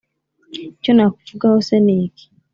[0.73, 2.25] Icyo nakuvugaho se ni iki?